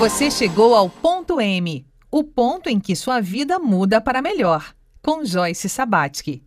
Você 0.00 0.30
chegou 0.30 0.74
ao 0.74 0.88
ponto 0.88 1.38
M, 1.38 1.84
o 2.10 2.24
ponto 2.24 2.70
em 2.70 2.80
que 2.80 2.96
sua 2.96 3.20
vida 3.20 3.58
muda 3.58 4.00
para 4.00 4.22
melhor, 4.22 4.72
com 5.02 5.22
Joyce 5.26 5.68
Sabatsky. 5.68 6.42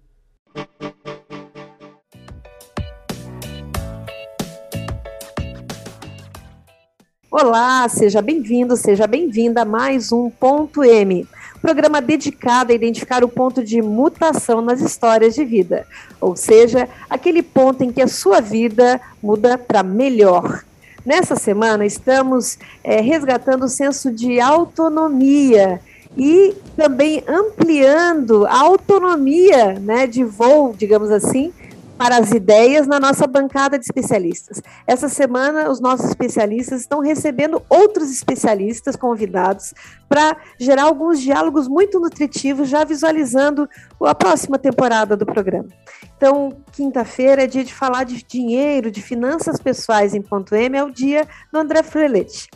Olá, 7.30 7.88
seja 7.88 8.24
bem-vindo, 8.24 8.76
seja 8.76 9.06
bem-vinda 9.06 9.62
a 9.62 9.66
mais 9.66 10.12
um 10.12 10.32
Ponto 10.32 10.84
M, 10.84 11.28
programa 11.62 12.02
dedicado 12.02 12.72
a 12.72 12.76
identificar 12.76 13.24
o 13.24 13.30
ponto 13.30 13.64
de 13.64 13.84
mutação 13.84 14.64
nas 14.64 14.82
histórias 14.82 15.36
de 15.36 15.46
vida, 15.46 15.86
ou 16.20 16.36
seja, 16.36 16.90
aquele 17.08 17.44
ponto 17.44 17.84
em 17.84 17.92
que 17.92 18.02
a 18.02 18.08
sua 18.08 18.42
vida 18.42 19.00
muda 19.22 19.60
para 19.60 19.84
melhor. 19.84 20.64
Nessa 21.06 21.36
semana, 21.36 21.86
estamos 21.86 22.58
é, 22.84 23.02
resgatando 23.02 23.66
o 23.66 23.70
senso 23.70 24.10
de 24.10 24.40
autonomia 24.40 25.82
e 26.18 26.56
também 26.78 27.24
ampliando 27.28 28.46
a 28.46 28.62
autonomia 28.62 29.74
né, 29.80 30.08
de 30.08 30.24
voo, 30.24 30.74
digamos 30.78 31.12
assim, 31.12 31.52
para 31.98 32.18
as 32.18 32.32
ideias 32.32 32.88
na 32.88 33.00
nossa 33.00 33.28
bancada 33.28 33.78
de 33.78 33.86
especialistas. 33.86 34.62
Essa 34.86 35.08
semana, 35.08 35.70
os 35.70 35.80
nossos 35.80 36.08
especialistas 36.08 36.82
estão 36.82 37.00
recebendo 37.00 37.62
outros 37.70 38.12
especialistas 38.12 38.96
convidados 38.96 39.74
para 40.10 40.36
gerar 40.60 40.84
alguns 40.84 41.22
diálogos 41.22 41.68
muito 41.68 42.00
nutritivos, 42.00 42.70
já 42.70 42.84
visualizando 42.84 43.70
a 44.02 44.16
próxima 44.16 44.58
temporada 44.58 45.16
do 45.16 45.26
programa. 45.26 45.70
Então, 46.18 46.58
quinta-feira 46.72 47.44
é 47.44 47.48
dia 47.48 47.64
de 47.64 47.74
falar 47.74 48.04
de 48.04 48.24
dinheiro, 48.24 48.92
de 48.92 49.02
finanças 49.02 49.60
pessoais 49.60 50.14
em 50.14 50.22
ponto 50.22 50.56
M, 50.56 50.78
é 50.78 50.84
o 50.84 50.92
dia 50.92 51.28
do 51.52 51.60
André 51.60 51.84
Frelet. 51.84 52.50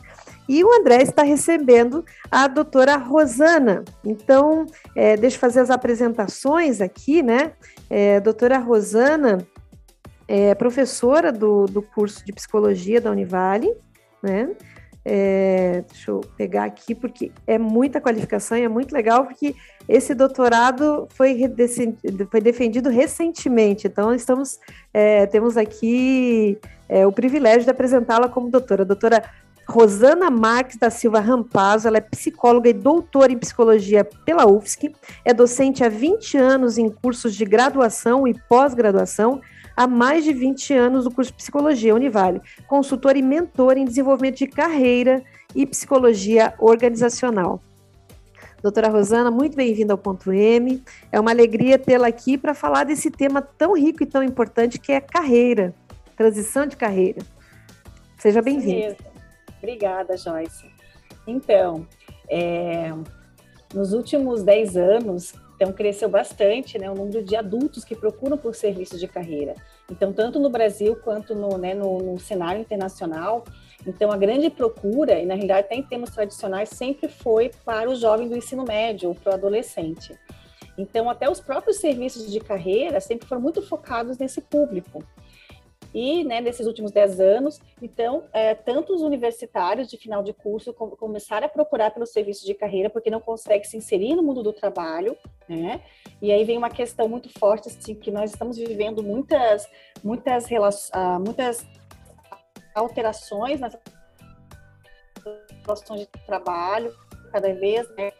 E 0.47 0.63
o 0.63 0.73
André 0.73 1.01
está 1.01 1.23
recebendo 1.23 2.05
a 2.31 2.47
doutora 2.47 2.95
Rosana. 2.95 3.83
Então, 4.05 4.65
é, 4.95 5.17
deixa 5.17 5.35
eu 5.35 5.41
fazer 5.41 5.59
as 5.59 5.69
apresentações 5.69 6.81
aqui, 6.81 7.21
né? 7.21 7.53
É, 7.89 8.19
doutora 8.19 8.57
Rosana 8.57 9.39
é 10.27 10.53
professora 10.55 11.31
do, 11.31 11.65
do 11.65 11.81
curso 11.81 12.25
de 12.25 12.33
psicologia 12.33 12.99
da 12.99 13.11
Univale, 13.11 13.73
né? 14.21 14.49
É, 15.09 15.85
deixa 15.89 16.11
eu 16.11 16.19
pegar 16.35 16.65
aqui, 16.65 16.93
porque 16.93 17.31
é 17.45 17.57
muita 17.57 18.01
qualificação 18.01 18.57
e 18.57 18.63
é 18.63 18.67
muito 18.67 18.91
legal, 18.91 19.25
porque 19.25 19.55
esse 19.87 20.13
doutorado 20.13 21.07
foi, 21.11 21.49
foi 22.29 22.41
defendido 22.41 22.89
recentemente, 22.89 23.87
então 23.87 24.13
estamos 24.13 24.59
é, 24.93 25.25
temos 25.25 25.55
aqui 25.55 26.59
é, 26.89 27.07
o 27.07 27.11
privilégio 27.13 27.63
de 27.63 27.69
apresentá-la 27.69 28.27
como 28.27 28.49
doutora. 28.49 28.83
doutora 28.83 29.23
Rosana 29.67 30.31
Marques 30.31 30.77
da 30.77 30.89
Silva 30.89 31.19
Rampazzo, 31.19 31.89
ela 31.89 31.97
é 31.97 32.01
psicóloga 32.01 32.69
e 32.69 32.73
doutora 32.73 33.33
em 33.33 33.37
psicologia 33.37 34.05
pela 34.25 34.47
UFSC, 34.47 34.95
é 35.25 35.33
docente 35.33 35.83
há 35.83 35.89
20 35.89 36.37
anos 36.37 36.77
em 36.77 36.89
cursos 36.89 37.35
de 37.35 37.43
graduação 37.43 38.25
e 38.25 38.33
pós-graduação, 38.33 39.41
há 39.75 39.85
mais 39.85 40.23
de 40.23 40.31
20 40.31 40.73
anos 40.73 41.03
no 41.03 41.11
curso 41.11 41.31
de 41.31 41.37
psicologia 41.37 41.93
Univale, 41.93 42.41
consultora 42.65 43.17
e 43.17 43.21
mentora 43.21 43.77
em 43.77 43.83
desenvolvimento 43.83 44.37
de 44.37 44.47
carreira 44.47 45.21
e 45.53 45.65
psicologia 45.65 46.53
organizacional. 46.59 47.61
Doutora 48.63 48.87
Rosana, 48.87 49.29
muito 49.29 49.55
bem-vinda 49.55 49.93
ao 49.93 49.97
Ponto 49.97 50.31
M. 50.31 50.81
É 51.11 51.19
uma 51.19 51.31
alegria 51.31 51.77
tê-la 51.77 52.07
aqui 52.07 52.37
para 52.37 52.55
falar 52.55 52.85
desse 52.85 53.11
tema 53.11 53.41
tão 53.41 53.73
rico 53.73 54.01
e 54.01 54.05
tão 54.05 54.23
importante 54.23 54.79
que 54.79 54.93
é 54.93 55.01
carreira, 55.01 55.75
transição 56.15 56.65
de 56.65 56.77
carreira. 56.77 57.21
Seja 58.17 58.41
bem-vinda. 58.41 58.97
Obrigada, 59.57 60.15
Joyce. 60.17 60.69
Então, 61.25 61.85
é, 62.29 62.93
nos 63.73 63.93
últimos 63.93 64.43
10 64.43 64.77
anos, 64.77 65.33
então 65.55 65.73
cresceu 65.73 66.07
bastante 66.07 66.77
né, 66.77 66.89
o 66.89 66.93
número 66.93 67.23
de 67.23 67.35
adultos 67.35 67.83
que 67.83 67.95
procuram 67.95 68.37
por 68.37 68.55
serviços 68.55 68.99
de 68.99 69.07
carreira. 69.07 69.55
Então, 69.91 70.13
tanto 70.13 70.39
no 70.39 70.49
Brasil 70.49 70.95
quanto 71.03 71.33
no, 71.33 71.57
né, 71.57 71.73
no, 71.73 71.97
no 71.97 72.19
cenário 72.19 72.61
internacional, 72.61 73.43
então 73.85 74.11
a 74.11 74.17
grande 74.17 74.49
procura, 74.49 75.19
e 75.19 75.25
na 75.25 75.33
realidade 75.33 75.61
até 75.61 75.75
em 75.75 75.83
termos 75.83 76.11
tradicionais, 76.11 76.69
sempre 76.69 77.07
foi 77.07 77.51
para 77.65 77.89
o 77.89 77.95
jovem 77.95 78.29
do 78.29 78.37
ensino 78.37 78.63
médio 78.63 79.09
ou 79.09 79.15
para 79.15 79.31
o 79.31 79.33
adolescente. 79.33 80.17
Então, 80.77 81.09
até 81.09 81.29
os 81.29 81.39
próprios 81.39 81.77
serviços 81.77 82.31
de 82.31 82.39
carreira 82.39 83.01
sempre 83.01 83.27
foram 83.27 83.41
muito 83.41 83.61
focados 83.63 84.19
nesse 84.19 84.41
público. 84.41 85.03
E, 85.93 86.23
né, 86.23 86.41
nesses 86.41 86.67
últimos 86.67 86.91
10 86.91 87.19
anos, 87.19 87.59
então, 87.81 88.25
é, 88.33 88.53
tanto 88.53 88.93
os 88.93 89.01
universitários 89.01 89.87
de 89.87 89.97
final 89.97 90.21
de 90.21 90.33
curso 90.33 90.73
com, 90.73 90.89
começaram 90.91 91.47
a 91.47 91.49
procurar 91.49 91.91
pelos 91.91 92.11
serviços 92.11 92.45
de 92.45 92.53
carreira, 92.53 92.89
porque 92.89 93.09
não 93.09 93.19
conseguem 93.19 93.63
se 93.63 93.77
inserir 93.77 94.15
no 94.15 94.23
mundo 94.23 94.43
do 94.43 94.53
trabalho, 94.53 95.15
né? 95.47 95.81
E 96.21 96.31
aí 96.31 96.43
vem 96.43 96.57
uma 96.57 96.69
questão 96.69 97.07
muito 97.07 97.29
forte, 97.39 97.69
assim, 97.69 97.95
que 97.95 98.11
nós 98.11 98.31
estamos 98.31 98.57
vivendo 98.57 99.01
muitas, 99.01 99.67
muitas, 100.03 100.45
uh, 100.89 101.19
muitas 101.23 101.65
alterações 102.75 103.59
nas 103.59 103.77
relações 105.65 106.01
de 106.01 106.07
trabalho, 106.25 106.93
cada 107.31 107.53
vez, 107.53 107.89
né, 107.95 108.11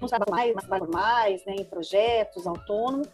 uns 0.00 0.10
trabalham 0.10 0.54
mais, 0.54 0.66
trabalham 0.66 0.90
mais, 0.90 1.44
né, 1.44 1.54
em 1.56 1.64
projetos, 1.64 2.46
autônomos, 2.46 3.08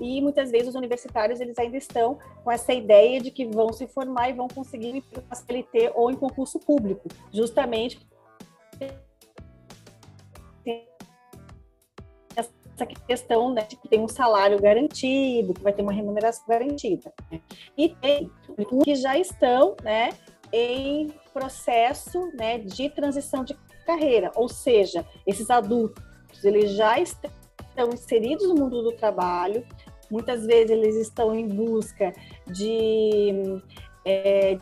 e 0.00 0.20
muitas 0.20 0.50
vezes 0.50 0.68
os 0.68 0.74
universitários 0.74 1.40
eles 1.40 1.58
ainda 1.58 1.76
estão 1.76 2.18
com 2.42 2.50
essa 2.50 2.72
ideia 2.72 3.20
de 3.20 3.30
que 3.30 3.46
vão 3.46 3.72
se 3.72 3.86
formar 3.86 4.30
e 4.30 4.32
vão 4.32 4.48
conseguir 4.48 5.02
CLT 5.32 5.92
ou 5.94 6.10
em 6.10 6.16
concurso 6.16 6.58
público, 6.58 7.08
justamente 7.32 7.98
essa 12.80 12.86
questão 13.06 13.52
né, 13.52 13.62
de 13.62 13.76
que 13.76 13.88
tem 13.88 14.00
um 14.00 14.08
salário 14.08 14.60
garantido, 14.60 15.52
que 15.52 15.62
vai 15.62 15.72
ter 15.72 15.82
uma 15.82 15.92
remuneração 15.92 16.44
garantida. 16.48 17.12
Né? 17.30 17.40
E 17.76 17.88
tem 17.90 18.30
que 18.84 18.94
já 18.94 19.18
estão 19.18 19.76
né, 19.82 20.10
em 20.52 21.08
processo 21.32 22.30
né, 22.34 22.58
de 22.58 22.88
transição 22.90 23.44
de 23.44 23.54
carreira, 23.86 24.30
ou 24.34 24.48
seja, 24.48 25.04
esses 25.26 25.50
adultos 25.50 26.02
eles 26.44 26.72
já 26.72 26.98
estão 26.98 27.90
inseridos 27.92 28.48
no 28.48 28.54
mundo 28.54 28.82
do 28.82 28.92
trabalho, 28.92 29.66
muitas 30.10 30.44
vezes 30.44 30.70
eles 30.70 30.96
estão 30.96 31.34
em 31.34 31.46
busca 31.46 32.12
de, 32.46 33.62
é, 34.04 34.58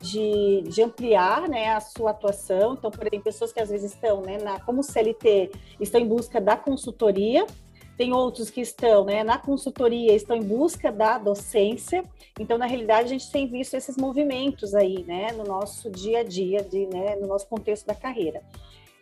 de, 0.00 0.62
de, 0.62 0.82
ampliar 0.82 1.48
né, 1.48 1.70
a 1.70 1.80
sua 1.80 2.10
atuação. 2.10 2.74
Então, 2.74 2.90
por 2.90 3.06
exemplo, 3.06 3.24
pessoas 3.24 3.52
que 3.52 3.60
às 3.60 3.68
vezes 3.68 3.92
estão, 3.92 4.22
né, 4.22 4.38
na, 4.38 4.60
como 4.60 4.82
CLT, 4.82 5.50
estão 5.80 6.00
em 6.00 6.06
busca 6.06 6.40
da 6.40 6.56
consultoria, 6.56 7.46
tem 7.96 8.12
outros 8.12 8.50
que 8.50 8.60
estão 8.60 9.04
né, 9.04 9.24
na 9.24 9.38
consultoria, 9.38 10.14
estão 10.14 10.36
em 10.36 10.42
busca 10.42 10.92
da 10.92 11.16
docência. 11.18 12.04
Então, 12.38 12.58
na 12.58 12.66
realidade, 12.66 13.06
a 13.06 13.08
gente 13.08 13.30
tem 13.30 13.46
visto 13.46 13.74
esses 13.74 13.96
movimentos 13.96 14.74
aí, 14.74 15.02
né, 15.04 15.32
no 15.32 15.44
nosso 15.44 15.90
dia 15.90 16.20
a 16.20 16.22
dia, 16.22 16.62
de, 16.62 16.86
né, 16.86 17.16
no 17.16 17.26
nosso 17.26 17.46
contexto 17.46 17.86
da 17.86 17.94
carreira. 17.94 18.42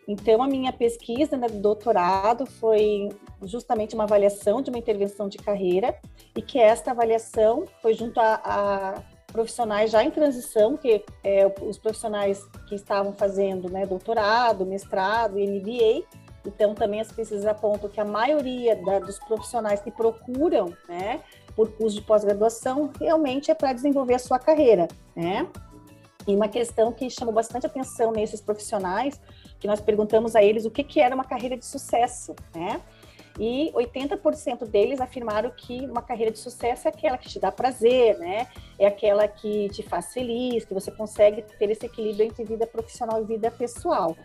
Então, 0.07 0.41
a 0.41 0.47
minha 0.47 0.71
pesquisa 0.71 1.35
né, 1.35 1.47
do 1.47 1.59
doutorado 1.59 2.45
foi 2.45 3.09
justamente 3.43 3.95
uma 3.95 4.03
avaliação 4.03 4.61
de 4.61 4.69
uma 4.69 4.79
intervenção 4.79 5.27
de 5.27 5.37
carreira, 5.37 5.99
e 6.35 6.41
que 6.41 6.59
esta 6.59 6.91
avaliação 6.91 7.65
foi 7.81 7.93
junto 7.93 8.19
a, 8.19 8.41
a 8.43 9.03
profissionais 9.33 9.91
já 9.91 10.01
em 10.01 10.11
transição, 10.11 10.77
que 10.77 11.03
é, 11.21 11.53
os 11.61 11.77
profissionais 11.77 12.45
que 12.69 12.75
estavam 12.75 13.13
fazendo 13.13 13.69
né, 13.69 13.85
doutorado, 13.85 14.65
mestrado 14.65 15.37
e 15.37 15.45
MBA, 15.45 16.07
então, 16.45 16.75
também 16.75 17.01
as 17.01 17.11
pesquisas 17.11 17.45
apontam 17.45 17.89
que 17.89 17.99
a 17.99 18.05
maioria 18.05 18.75
da, 18.75 18.99
dos 18.99 19.19
profissionais 19.19 19.81
que 19.81 19.91
procuram, 19.91 20.75
né, 20.87 21.21
por 21.55 21.71
curso 21.71 21.95
de 21.95 22.01
pós-graduação, 22.01 22.91
realmente 22.99 23.49
é 23.49 23.53
para 23.53 23.73
desenvolver 23.73 24.15
a 24.15 24.19
sua 24.19 24.37
carreira, 24.37 24.87
né? 25.15 25.47
E 26.27 26.35
uma 26.35 26.47
questão 26.47 26.91
que 26.91 27.09
chamou 27.09 27.33
bastante 27.33 27.65
atenção 27.65 28.11
nesses 28.11 28.41
profissionais, 28.41 29.19
que 29.59 29.67
nós 29.67 29.79
perguntamos 29.79 30.35
a 30.35 30.43
eles 30.43 30.65
o 30.65 30.71
que, 30.71 30.83
que 30.83 30.99
era 30.99 31.13
uma 31.13 31.23
carreira 31.23 31.55
de 31.55 31.65
sucesso, 31.65 32.35
né? 32.53 32.81
E 33.39 33.71
80% 33.73 34.65
deles 34.65 35.01
afirmaram 35.01 35.51
que 35.51 35.81
uma 35.81 36.01
carreira 36.01 36.31
de 36.31 36.39
sucesso 36.39 36.87
é 36.87 36.89
aquela 36.89 37.17
que 37.17 37.27
te 37.27 37.37
dá 37.37 37.51
prazer, 37.51 38.17
né? 38.17 38.47
É 38.79 38.87
aquela 38.87 39.27
que 39.27 39.69
te 39.69 39.83
faz 39.83 40.13
feliz, 40.13 40.65
que 40.65 40.73
você 40.73 40.89
consegue 40.89 41.41
ter 41.41 41.69
esse 41.69 41.85
equilíbrio 41.85 42.25
entre 42.25 42.43
vida 42.45 42.65
profissional 42.65 43.21
e 43.21 43.25
vida 43.25 43.51
pessoal. 43.51 44.15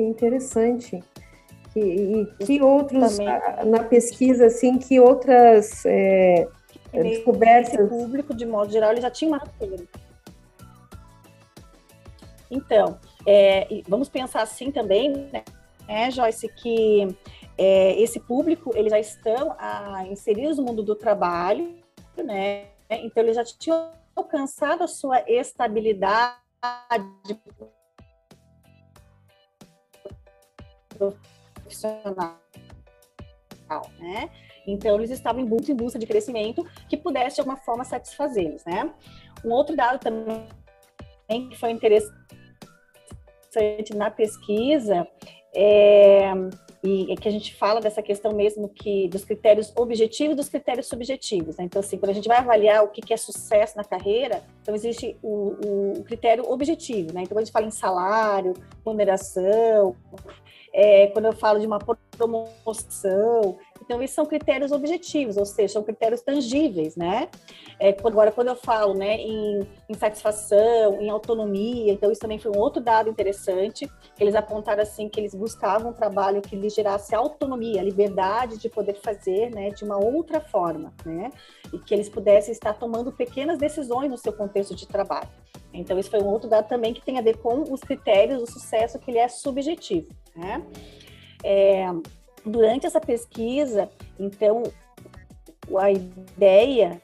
Que 0.00 0.06
interessante. 0.06 1.04
Que, 1.74 1.80
e 1.80 2.26
que 2.44 2.62
outros, 2.62 3.18
na 3.66 3.84
pesquisa, 3.84 4.46
assim, 4.46 4.78
que 4.78 4.98
outras 4.98 5.84
é, 5.84 6.48
descobertas... 6.90 7.74
Esse 7.74 7.86
público, 7.86 8.34
de 8.34 8.46
modo 8.46 8.72
geral, 8.72 8.92
ele 8.92 9.02
já 9.02 9.10
tinha 9.10 9.30
uma 9.30 9.42
Então, 12.50 12.98
é, 13.26 13.68
vamos 13.86 14.08
pensar 14.08 14.42
assim 14.42 14.72
também, 14.72 15.10
né, 15.30 15.44
né 15.86 16.10
Joyce, 16.10 16.48
que 16.48 17.06
é, 17.58 18.00
esse 18.00 18.18
público, 18.18 18.72
eles 18.74 18.90
já 18.90 18.98
estão 18.98 19.54
ah, 19.58 20.04
inseridos 20.10 20.56
no 20.56 20.64
mundo 20.64 20.82
do 20.82 20.96
trabalho, 20.96 21.76
né? 22.16 22.68
Então, 22.88 23.22
eles 23.22 23.36
já 23.36 23.44
tinham 23.44 23.92
alcançado 24.16 24.82
a 24.82 24.88
sua 24.88 25.22
estabilidade 25.28 26.40
profissional, 31.64 32.36
né? 33.98 34.30
Então, 34.66 34.96
eles 34.96 35.10
estavam 35.10 35.44
muito 35.44 35.70
em 35.72 35.74
busca 35.74 35.98
de 35.98 36.06
crescimento 36.06 36.66
que 36.88 36.96
pudesse, 36.96 37.36
de 37.36 37.40
alguma 37.40 37.56
forma, 37.56 37.84
satisfazê-los, 37.84 38.64
né? 38.64 38.92
Um 39.44 39.50
outro 39.52 39.74
dado 39.74 39.98
também 39.98 40.46
que 41.48 41.56
foi 41.56 41.70
interessante 41.70 42.14
na 43.94 44.10
pesquisa 44.10 45.06
é, 45.54 46.32
e 46.82 47.14
que 47.16 47.28
a 47.28 47.30
gente 47.30 47.54
fala 47.54 47.80
dessa 47.80 48.02
questão 48.02 48.32
mesmo 48.32 48.68
que 48.68 49.08
dos 49.08 49.24
critérios 49.24 49.72
objetivos 49.76 50.32
e 50.32 50.36
dos 50.36 50.48
critérios 50.48 50.86
subjetivos. 50.86 51.56
Né? 51.56 51.64
Então, 51.64 51.80
assim, 51.80 51.98
quando 51.98 52.10
a 52.10 52.14
gente 52.14 52.28
vai 52.28 52.38
avaliar 52.38 52.82
o 52.84 52.88
que 52.88 53.12
é 53.12 53.16
sucesso 53.16 53.76
na 53.76 53.84
carreira, 53.84 54.42
então 54.62 54.74
existe 54.74 55.16
o, 55.22 55.98
o 55.98 56.04
critério 56.04 56.50
objetivo, 56.50 57.12
né? 57.12 57.22
Então, 57.22 57.34
quando 57.34 57.38
a 57.38 57.44
gente 57.44 57.52
fala 57.52 57.66
em 57.66 57.70
salário, 57.70 58.54
ponderação, 58.82 59.94
é, 60.72 61.08
quando 61.08 61.26
eu 61.26 61.32
falo 61.32 61.58
de 61.58 61.66
uma 61.66 61.78
promoção, 62.28 63.58
então, 63.90 64.00
esses 64.02 64.14
são 64.14 64.24
critérios 64.24 64.70
objetivos, 64.70 65.36
ou 65.36 65.44
seja, 65.44 65.72
são 65.72 65.82
critérios 65.82 66.20
tangíveis, 66.20 66.94
né? 66.94 67.28
É, 67.78 67.88
agora, 68.04 68.30
quando 68.30 68.46
eu 68.46 68.54
falo 68.54 68.94
né, 68.94 69.16
em, 69.16 69.66
em, 69.88 69.94
satisfação, 69.94 71.00
em 71.00 71.10
autonomia, 71.10 71.92
então 71.92 72.12
isso 72.12 72.20
também 72.20 72.38
foi 72.38 72.52
um 72.52 72.58
outro 72.58 72.80
dado 72.80 73.10
interessante, 73.10 73.90
eles 74.18 74.34
apontaram 74.34 74.82
assim 74.82 75.08
que 75.08 75.18
eles 75.18 75.34
buscavam 75.34 75.90
um 75.90 75.92
trabalho 75.92 76.40
que 76.40 76.54
lhes 76.54 76.72
gerasse 76.72 77.14
autonomia, 77.14 77.82
liberdade 77.82 78.58
de 78.58 78.68
poder 78.68 78.94
fazer 78.94 79.50
né, 79.50 79.70
de 79.70 79.82
uma 79.82 79.96
outra 79.96 80.40
forma, 80.40 80.92
né? 81.04 81.32
E 81.72 81.78
que 81.78 81.92
eles 81.92 82.08
pudessem 82.08 82.52
estar 82.52 82.74
tomando 82.74 83.10
pequenas 83.10 83.58
decisões 83.58 84.08
no 84.08 84.18
seu 84.18 84.32
contexto 84.32 84.74
de 84.76 84.86
trabalho. 84.86 85.28
Então, 85.72 85.98
isso 85.98 86.10
foi 86.10 86.20
um 86.20 86.28
outro 86.28 86.48
dado 86.48 86.68
também 86.68 86.92
que 86.94 87.00
tem 87.00 87.18
a 87.18 87.22
ver 87.22 87.38
com 87.38 87.62
os 87.72 87.80
critérios 87.80 88.40
do 88.40 88.50
sucesso, 88.50 88.98
que 88.98 89.10
ele 89.10 89.18
é 89.18 89.28
subjetivo, 89.28 90.14
né? 90.36 90.64
É, 91.42 91.86
durante 92.44 92.86
essa 92.86 93.00
pesquisa, 93.00 93.90
então, 94.18 94.62
a 95.78 95.90
ideia 95.90 97.00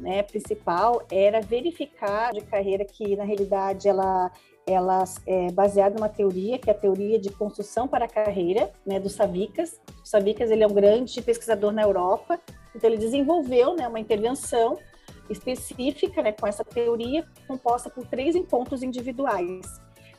né, 0.00 0.22
principal 0.22 1.02
era 1.10 1.40
verificar 1.40 2.32
de 2.32 2.40
carreira 2.40 2.84
que, 2.84 3.16
na 3.16 3.24
realidade, 3.24 3.88
ela 3.88 4.30
ela 4.64 5.02
é 5.26 5.50
baseada 5.50 5.96
numa 5.96 6.08
teoria, 6.08 6.56
que 6.56 6.70
é 6.70 6.72
a 6.72 6.78
teoria 6.78 7.18
de 7.18 7.30
construção 7.30 7.88
para 7.88 8.04
a 8.04 8.08
carreira, 8.08 8.72
né, 8.86 9.00
do 9.00 9.08
Savicas. 9.08 9.80
O 10.04 10.06
Savicas 10.06 10.52
ele 10.52 10.62
é 10.62 10.66
um 10.68 10.72
grande 10.72 11.20
pesquisador 11.20 11.72
na 11.72 11.82
Europa, 11.82 12.40
então 12.72 12.88
ele 12.88 12.96
desenvolveu 12.96 13.74
né, 13.74 13.88
uma 13.88 13.98
intervenção 13.98 14.78
específica 15.28 16.22
né, 16.22 16.30
com 16.30 16.46
essa 16.46 16.64
teoria, 16.64 17.26
composta 17.48 17.90
por 17.90 18.06
três 18.06 18.36
encontros 18.36 18.84
individuais 18.84 19.66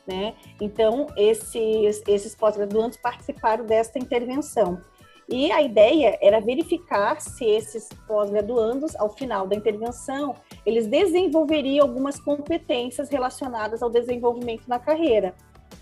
né? 0.06 0.34
Então, 0.60 1.06
esses, 1.16 2.02
esses 2.06 2.34
pós-graduandos 2.34 2.96
participaram 2.96 3.64
desta 3.64 3.98
intervenção. 3.98 4.80
E 5.28 5.50
a 5.50 5.62
ideia 5.62 6.18
era 6.20 6.40
verificar 6.40 7.20
se 7.20 7.44
esses 7.44 7.88
pós-graduandos, 8.06 8.94
ao 8.96 9.08
final 9.08 9.46
da 9.46 9.56
intervenção, 9.56 10.34
eles 10.66 10.86
desenvolveriam 10.86 11.86
algumas 11.86 12.20
competências 12.20 13.08
relacionadas 13.08 13.82
ao 13.82 13.88
desenvolvimento 13.88 14.68
na 14.68 14.78
carreira. 14.78 15.34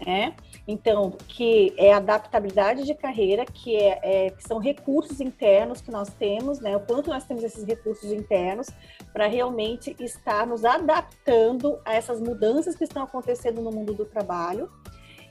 Né? 0.05 0.35
Então, 0.67 1.13
que 1.29 1.75
é 1.77 1.93
adaptabilidade 1.93 2.85
de 2.85 2.95
carreira, 2.95 3.45
que, 3.45 3.77
é, 3.77 4.01
é, 4.03 4.31
que 4.31 4.43
são 4.43 4.59
recursos 4.59 5.21
internos 5.21 5.81
que 5.81 5.91
nós 5.91 6.09
temos, 6.15 6.61
né? 6.61 6.77
O 6.77 6.81
quanto 6.81 7.09
nós 7.11 7.25
temos 7.25 7.45
esses 7.45 7.65
recursos 7.65 8.11
internos 8.11 8.69
para 9.13 9.27
realmente 9.27 9.95
estar 10.01 10.47
nos 10.47 10.65
adaptando 10.65 11.79
a 11.85 11.95
essas 11.95 12.21
mudanças 12.21 12.75
que 12.75 12.85
estão 12.85 13.03
acontecendo 13.03 13.61
no 13.61 13.71
mundo 13.71 13.95
do 13.95 14.05
trabalho 14.05 14.69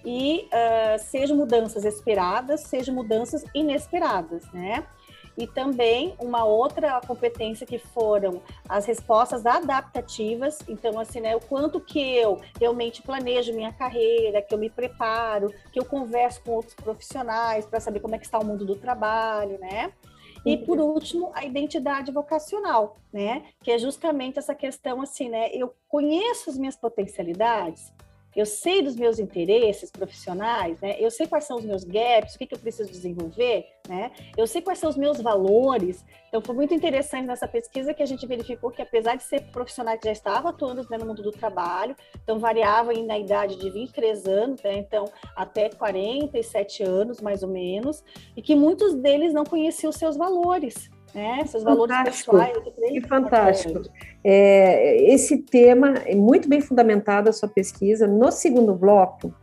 e 0.06 0.48
uh, 0.48 1.00
sejam 1.00 1.38
mudanças 1.38 1.86
esperadas, 1.86 2.62
sejam 2.62 2.96
mudanças 2.96 3.44
inesperadas, 3.54 4.50
né? 4.52 4.86
E 5.42 5.48
também 5.48 6.14
uma 6.20 6.46
outra 6.46 7.02
competência 7.02 7.66
que 7.66 7.80
foram 7.80 8.44
as 8.70 8.86
respostas 8.86 9.44
adaptativas. 9.44 10.60
Então, 10.68 11.00
assim, 11.00 11.20
né, 11.20 11.36
o 11.36 11.40
quanto 11.40 11.82
que 11.82 12.00
eu 12.00 12.40
realmente 12.60 13.02
planejo 13.02 13.52
minha 13.52 13.74
carreira, 13.74 14.40
que 14.40 14.54
eu 14.54 14.60
me 14.60 14.70
preparo, 14.70 15.52
que 15.72 15.80
eu 15.80 15.86
converso 15.86 16.44
com 16.44 16.52
outros 16.52 16.76
profissionais 16.76 17.66
para 17.66 17.80
saber 17.80 18.02
como 18.02 18.14
é 18.14 18.20
que 18.20 18.26
está 18.26 18.38
o 18.38 18.46
mundo 18.46 18.64
do 18.64 18.76
trabalho, 18.76 19.58
né? 19.60 19.92
E 20.46 20.58
por 20.58 20.80
último, 20.80 21.32
a 21.34 21.44
identidade 21.44 22.12
vocacional, 22.12 22.98
né? 23.12 23.46
Que 23.64 23.72
é 23.72 23.80
justamente 23.80 24.38
essa 24.38 24.54
questão 24.54 25.02
assim, 25.02 25.28
né? 25.28 25.50
Eu 25.54 25.74
conheço 25.88 26.52
as 26.52 26.58
minhas 26.58 26.76
potencialidades, 26.76 27.92
eu 28.36 28.46
sei 28.46 28.82
dos 28.82 28.96
meus 28.96 29.20
interesses 29.20 29.92
profissionais, 29.92 30.80
né? 30.80 30.96
Eu 31.00 31.12
sei 31.12 31.28
quais 31.28 31.44
são 31.44 31.58
os 31.58 31.66
meus 31.66 31.84
gaps, 31.84 32.36
o 32.36 32.38
que, 32.38 32.46
que 32.46 32.56
eu 32.56 32.60
preciso 32.60 32.90
desenvolver, 32.90 33.66
né? 33.88 34.12
Eu 34.38 34.48
sei 34.48 34.62
quais 34.62 34.80
são 34.80 34.90
os 34.90 34.96
meus 34.96 35.20
valores. 35.20 36.06
Então, 36.30 36.42
foi 36.42 36.56
muito 36.56 36.74
interessante 36.74 37.26
nessa 37.26 37.48
pesquisa 37.48 37.94
que 37.94 38.02
a 38.02 38.06
gente 38.06 38.26
verificou 38.26 38.72
que, 38.72 38.82
apesar 38.82 39.16
de 39.16 39.24
ser 39.24 39.42
profissionais 39.52 40.00
que 40.00 40.06
já 40.06 40.14
estavam 40.14 40.50
atuando 40.50 40.88
né, 40.90 40.98
no 40.98 41.06
mundo 41.06 41.22
do 41.22 41.32
trabalho, 41.32 41.94
então 42.24 42.40
variava 42.40 42.94
na 42.94 43.20
idade 43.20 43.58
de 43.58 43.70
23 43.70 44.26
anos, 44.26 44.62
né? 44.64 44.78
Então, 44.78 45.06
até 45.36 45.70
47 45.70 46.84
anos, 46.84 47.20
mais 47.20 47.44
ou 47.44 47.50
menos, 47.50 48.02
e 48.36 48.42
que 48.42 48.56
muitos 48.56 48.94
deles 48.94 49.34
não 49.34 49.44
conheciam 49.44 49.90
os 49.90 49.98
seus 49.98 50.16
valores, 50.16 50.90
né? 51.14 51.46
Seus 51.46 51.64
valores 51.64 51.96
fantástico. 51.96 52.32
pessoais. 52.32 52.92
Que 52.92 53.02
fantástico. 53.02 53.82
É, 54.24 55.14
esse 55.14 55.38
tema 55.38 55.96
é 56.06 56.16
muito 56.16 56.48
bem 56.48 56.62
fundamentado 56.62 57.30
a 57.30 57.34
sua 57.34 57.50
pesquisa. 57.50 58.08
No 58.08 58.32
segundo 58.32 58.74
bloco, 58.74 59.34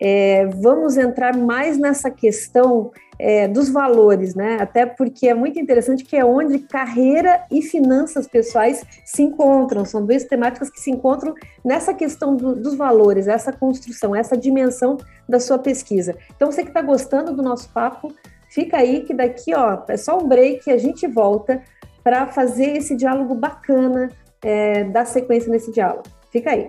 é, 0.00 0.46
vamos 0.46 0.96
entrar 0.96 1.36
mais 1.36 1.76
nessa 1.76 2.10
questão 2.10 2.92
é, 3.18 3.48
dos 3.48 3.68
valores, 3.68 4.34
né? 4.34 4.58
Até 4.60 4.86
porque 4.86 5.28
é 5.28 5.34
muito 5.34 5.58
interessante 5.58 6.04
que 6.04 6.16
é 6.16 6.24
onde 6.24 6.60
carreira 6.60 7.44
e 7.50 7.60
finanças 7.60 8.28
pessoais 8.28 8.84
se 9.04 9.22
encontram. 9.22 9.84
São 9.84 10.06
duas 10.06 10.24
temáticas 10.24 10.70
que 10.70 10.80
se 10.80 10.90
encontram 10.90 11.34
nessa 11.64 11.92
questão 11.92 12.36
do, 12.36 12.54
dos 12.54 12.76
valores, 12.76 13.26
essa 13.26 13.52
construção, 13.52 14.14
essa 14.14 14.36
dimensão 14.36 14.96
da 15.28 15.40
sua 15.40 15.58
pesquisa. 15.58 16.16
Então, 16.36 16.50
você 16.50 16.62
que 16.62 16.68
está 16.68 16.80
gostando 16.80 17.34
do 17.34 17.42
nosso 17.42 17.68
papo, 17.72 18.14
Fica 18.58 18.78
aí 18.78 19.02
que 19.02 19.14
daqui, 19.14 19.54
ó, 19.54 19.84
é 19.86 19.96
só 19.96 20.18
um 20.18 20.26
break 20.26 20.68
e 20.68 20.72
a 20.72 20.76
gente 20.76 21.06
volta 21.06 21.62
para 22.02 22.26
fazer 22.26 22.78
esse 22.78 22.96
diálogo 22.96 23.32
bacana, 23.32 24.10
é, 24.42 24.82
dar 24.82 25.04
sequência 25.04 25.48
nesse 25.48 25.70
diálogo. 25.70 26.02
Fica 26.32 26.50
aí. 26.50 26.68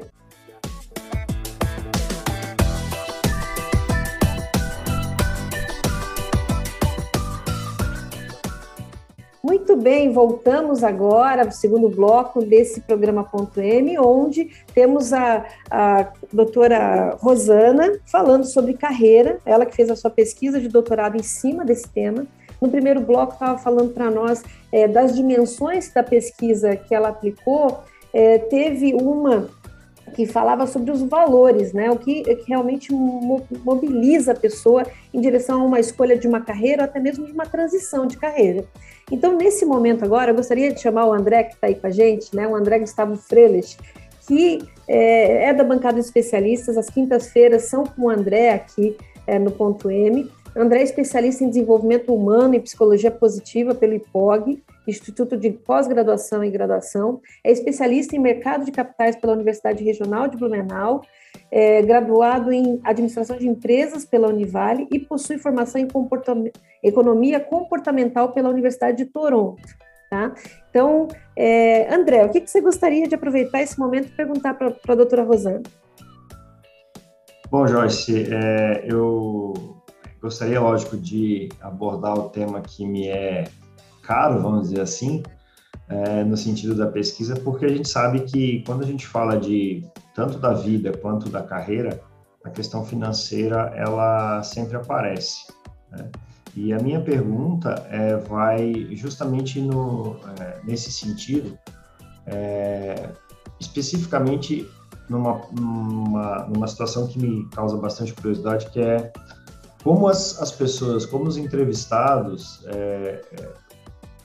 Bem, 9.79 10.11
voltamos 10.11 10.83
agora 10.83 11.45
ao 11.45 11.51
segundo 11.51 11.87
bloco 11.89 12.43
desse 12.43 12.81
programa 12.81 13.23
Ponto 13.23 13.61
M, 13.61 13.97
onde 13.97 14.49
temos 14.73 15.13
a, 15.13 15.45
a 15.71 16.11
doutora 16.31 17.15
Rosana 17.19 17.99
falando 18.05 18.43
sobre 18.43 18.73
carreira, 18.73 19.39
ela 19.45 19.65
que 19.65 19.75
fez 19.75 19.89
a 19.89 19.95
sua 19.95 20.11
pesquisa 20.11 20.59
de 20.59 20.67
doutorado 20.67 21.15
em 21.15 21.23
cima 21.23 21.63
desse 21.63 21.87
tema. 21.89 22.27
No 22.61 22.69
primeiro 22.69 22.99
bloco, 22.99 23.33
estava 23.33 23.57
falando 23.57 23.93
para 23.93 24.11
nós 24.11 24.43
é, 24.71 24.87
das 24.87 25.15
dimensões 25.15 25.91
da 25.93 26.03
pesquisa 26.03 26.75
que 26.75 26.93
ela 26.93 27.09
aplicou. 27.09 27.79
É, 28.13 28.37
teve 28.37 28.93
uma 28.93 29.49
que 30.09 30.25
falava 30.25 30.67
sobre 30.67 30.91
os 30.91 31.01
valores, 31.01 31.73
né? 31.73 31.89
O 31.89 31.97
que, 31.97 32.23
que, 32.23 32.47
realmente 32.47 32.91
mobiliza 32.91 34.31
a 34.31 34.35
pessoa 34.35 34.85
em 35.13 35.21
direção 35.21 35.61
a 35.61 35.65
uma 35.65 35.79
escolha 35.79 36.17
de 36.17 36.27
uma 36.27 36.41
carreira, 36.41 36.83
ou 36.83 36.85
até 36.85 36.99
mesmo 36.99 37.25
de 37.25 37.31
uma 37.31 37.45
transição 37.45 38.05
de 38.05 38.17
carreira. 38.17 38.65
Então, 39.11 39.35
nesse 39.35 39.65
momento 39.65 40.03
agora, 40.03 40.31
eu 40.31 40.35
gostaria 40.35 40.71
de 40.73 40.81
chamar 40.81 41.05
o 41.05 41.13
André, 41.13 41.43
que 41.43 41.53
está 41.53 41.67
aí 41.67 41.75
com 41.75 41.87
a 41.87 41.91
gente, 41.91 42.35
né? 42.35 42.47
O 42.47 42.55
André 42.55 42.79
Gustavo 42.79 43.15
Freles, 43.15 43.77
que 44.27 44.59
é, 44.87 45.45
é 45.45 45.53
da 45.53 45.63
bancada 45.63 45.95
de 45.95 46.05
especialistas. 46.05 46.77
As 46.77 46.89
quintas-feiras 46.89 47.63
são 47.63 47.83
com 47.83 48.03
o 48.03 48.09
André 48.09 48.51
aqui 48.51 48.95
é, 49.25 49.39
no 49.39 49.51
Ponto 49.51 49.89
M. 49.89 50.29
André 50.55 50.79
é 50.79 50.83
especialista 50.83 51.43
em 51.43 51.49
desenvolvimento 51.49 52.13
humano 52.13 52.55
e 52.55 52.59
psicologia 52.59 53.11
positiva 53.11 53.75
pelo 53.75 53.93
IPOG, 53.93 54.61
Instituto 54.89 55.37
de 55.37 55.51
Pós-Graduação 55.51 56.43
e 56.43 56.51
Graduação. 56.51 57.21
É 57.43 57.51
especialista 57.51 58.15
em 58.15 58.19
mercado 58.19 58.65
de 58.65 58.71
capitais 58.71 59.15
pela 59.15 59.33
Universidade 59.33 59.83
Regional 59.83 60.27
de 60.27 60.37
Blumenau 60.37 61.01
é 61.51 61.81
graduado 61.81 62.51
em 62.51 62.79
administração 62.83 63.37
de 63.37 63.47
empresas 63.47 64.05
pela 64.05 64.27
Univale 64.27 64.87
e 64.91 64.99
possui 64.99 65.37
formação 65.37 65.81
em 65.81 65.87
economia 66.83 67.39
comportamental 67.39 68.31
pela 68.31 68.49
Universidade 68.49 68.97
de 68.97 69.05
Toronto. 69.05 69.61
Tá? 70.09 70.33
Então, 70.69 71.07
é, 71.35 71.93
André, 71.93 72.25
o 72.25 72.29
que, 72.29 72.41
que, 72.41 72.49
você 72.49 72.61
gostaria 72.61 73.07
de 73.07 73.13
aproveitar 73.13 73.61
esse 73.61 73.79
momento 73.79 74.07
e 74.07 74.11
perguntar 74.11 74.55
para 74.55 74.75
a 74.87 74.95
doutora 74.95 75.23
Rosana? 75.23 75.61
Bom, 77.51 77.67
Joyce, 77.67 78.27
é, 78.31 78.85
eu 78.87 79.53
gostaria, 80.19 80.59
lógico, 80.59 80.97
de 80.97 81.49
abordar 81.61 82.17
o 82.17 82.29
tema 82.29 82.61
que 82.61 82.85
me 82.87 83.07
é 83.07 83.45
caro, 84.09 84.41
vamos 84.41 84.69
dizer 84.69 84.81
assim, 84.81 85.21
é, 85.87 86.23
no 86.23 86.35
sentido 86.35 86.73
da 86.73 86.87
pesquisa, 86.87 87.35
porque 87.35 87.63
a 87.63 87.69
gente 87.69 87.87
sabe 87.87 88.21
que 88.21 88.63
quando 88.65 88.83
a 88.83 88.87
gente 88.87 89.05
fala 89.05 89.37
de 89.37 89.85
tanto 90.15 90.39
da 90.39 90.51
vida 90.51 90.97
quanto 90.97 91.29
da 91.29 91.43
carreira, 91.43 92.01
a 92.43 92.49
questão 92.49 92.83
financeira 92.83 93.71
ela 93.75 94.41
sempre 94.41 94.75
aparece. 94.77 95.53
Né? 95.91 96.09
E 96.55 96.73
a 96.73 96.79
minha 96.79 96.99
pergunta 96.99 97.85
é, 97.91 98.17
vai 98.17 98.87
justamente 98.95 99.61
no, 99.61 100.15
é, 100.39 100.59
nesse 100.63 100.91
sentido, 100.91 101.55
é, 102.25 103.09
especificamente 103.59 104.67
numa, 105.07 105.39
numa, 105.51 106.47
numa 106.47 106.67
situação 106.67 107.05
que 107.05 107.19
me 107.19 107.47
causa 107.49 107.77
bastante 107.77 108.11
curiosidade, 108.13 108.71
que 108.71 108.81
é 108.81 109.13
como 109.83 110.07
as, 110.07 110.41
as 110.41 110.51
pessoas, 110.51 111.05
como 111.05 111.25
os 111.25 111.37
entrevistados 111.37 112.65
é, 112.65 113.21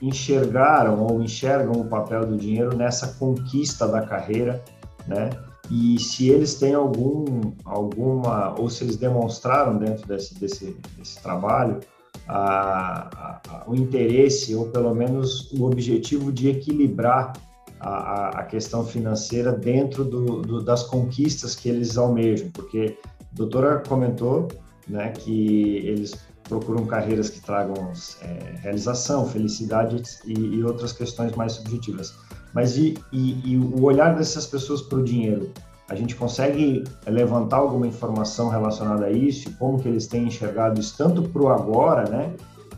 enxergaram 0.01 1.05
ou 1.05 1.21
enxergam 1.21 1.81
o 1.81 1.85
papel 1.85 2.25
do 2.25 2.37
dinheiro 2.37 2.75
nessa 2.75 3.07
conquista 3.19 3.87
da 3.87 4.01
carreira, 4.01 4.63
né? 5.07 5.29
E 5.69 5.99
se 5.99 6.29
eles 6.29 6.55
têm 6.55 6.75
algum, 6.75 7.53
alguma, 7.63 8.53
ou 8.59 8.69
se 8.69 8.83
eles 8.83 8.97
demonstraram 8.97 9.77
dentro 9.77 10.07
desse, 10.07 10.39
desse, 10.39 10.77
desse 10.95 11.21
trabalho 11.23 11.79
a, 12.27 13.41
a, 13.49 13.63
o 13.67 13.75
interesse, 13.75 14.53
ou 14.55 14.67
pelo 14.67 14.93
menos 14.93 15.51
o 15.53 15.65
objetivo 15.65 16.31
de 16.31 16.49
equilibrar 16.49 17.33
a, 17.79 18.39
a 18.39 18.43
questão 18.43 18.85
financeira 18.85 19.51
dentro 19.51 20.03
do, 20.03 20.41
do, 20.41 20.61
das 20.61 20.83
conquistas 20.83 21.55
que 21.55 21.69
eles 21.69 21.97
almejam, 21.97 22.49
porque 22.51 22.97
a 23.03 23.35
doutora 23.35 23.83
comentou 23.87 24.47
né, 24.87 25.11
que 25.11 25.77
eles 25.77 26.13
procuram 26.47 26.85
carreiras 26.85 27.29
que 27.29 27.41
tragam 27.41 27.91
é, 28.21 28.55
realização, 28.59 29.27
felicidade 29.27 30.01
e, 30.25 30.33
e, 30.33 30.63
outras 30.63 30.93
questões 30.93 31.35
mais 31.35 31.53
subjetivas. 31.53 32.13
Mas 32.53 32.77
e, 32.77 32.95
e, 33.11 33.53
e 33.53 33.57
o 33.57 33.83
olhar 33.83 34.15
dessas 34.15 34.45
pessoas 34.45 34.81
para 34.81 34.99
o 34.99 35.03
dinheiro? 35.03 35.51
A 35.87 35.95
gente 35.95 36.15
consegue 36.15 36.83
levantar 37.05 37.57
alguma 37.57 37.85
informação 37.85 38.49
relacionada 38.49 39.05
a 39.05 39.11
isso? 39.11 39.51
Como 39.57 39.79
que 39.79 39.87
eles 39.87 40.07
têm 40.07 40.27
enxergado 40.27 40.79
isso 40.79 40.95
tanto 40.97 41.21
para 41.23 41.41
o 41.41 41.49
agora, 41.49 42.09
né? 42.09 42.33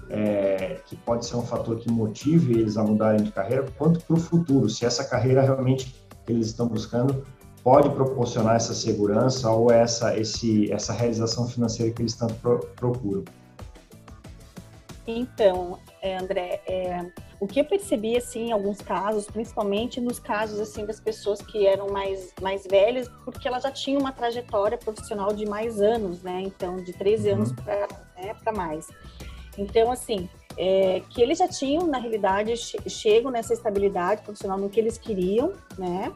É, 0.10 0.80
que 0.86 0.96
pode 0.96 1.26
ser 1.26 1.36
um 1.36 1.42
fator 1.42 1.78
que 1.78 1.92
motive 1.92 2.54
eles 2.54 2.78
a 2.78 2.84
mudarem 2.84 3.22
de 3.24 3.32
carreira, 3.32 3.66
quanto 3.78 4.00
para 4.00 4.16
o 4.16 4.20
futuro, 4.20 4.70
se 4.70 4.86
essa 4.86 5.04
carreira 5.04 5.42
realmente 5.42 5.94
que 6.26 6.32
eles 6.32 6.48
estão 6.48 6.66
buscando 6.66 7.26
pode 7.62 7.90
proporcionar 7.90 8.56
essa 8.56 8.74
segurança 8.74 9.52
ou 9.52 9.70
essa, 9.70 10.18
esse, 10.18 10.72
essa 10.72 10.94
realização 10.94 11.46
financeira 11.46 11.92
que 11.92 12.02
eles 12.02 12.16
tanto 12.16 12.34
pro, 12.36 12.60
procuram. 12.78 13.26
Então, 15.08 15.80
é, 16.02 16.18
André, 16.18 16.62
é, 16.68 17.10
o 17.40 17.48
que 17.48 17.62
eu 17.62 17.66
percebi 17.66 18.18
assim 18.18 18.50
em 18.50 18.52
alguns 18.52 18.82
casos, 18.82 19.26
principalmente 19.26 20.02
nos 20.02 20.20
casos 20.20 20.60
assim 20.60 20.86
das 20.86 21.00
pessoas 21.00 21.42
que 21.42 21.66
eram 21.66 21.88
mais 21.88 22.34
mais 22.42 22.68
velhas, 22.68 23.08
porque 23.24 23.48
elas 23.48 23.64
já 23.64 23.72
tinham 23.72 24.02
uma 24.02 24.12
trajetória 24.12 24.78
profissional 24.78 25.34
de 25.34 25.46
mais 25.46 25.80
anos, 25.80 26.22
né? 26.22 26.42
Então, 26.42 26.76
de 26.78 26.92
13 26.92 27.30
uhum. 27.30 27.36
anos 27.36 27.52
para 27.54 27.88
né, 28.18 28.36
mais. 28.54 28.90
Então, 29.58 29.90
assim, 29.92 30.30
é, 30.58 31.02
que 31.10 31.22
eles 31.22 31.38
já 31.38 31.48
tinham, 31.48 31.88
na 31.88 31.98
realidade, 31.98 32.56
che 32.58 32.78
chegam 32.90 33.32
nessa 33.32 33.54
estabilidade 33.54 34.22
profissional 34.24 34.58
no 34.58 34.70
que 34.70 34.80
eles 34.80 34.98
queriam, 34.98 35.54
né? 35.78 36.14